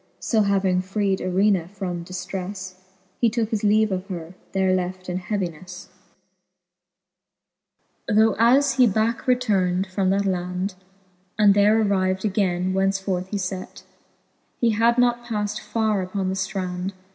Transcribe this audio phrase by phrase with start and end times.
[0.19, 2.73] So having freed Irena from diftreiTe,
[3.19, 5.89] He tooke his leave of her, there left in heavinefle.
[8.09, 8.15] XXVIII.
[8.17, 10.73] Tho as he backe returned from that land,
[11.37, 13.83] And there arriv'd againe, whence forth he fet.
[14.59, 16.93] He had not paffed farre upon the ftrand.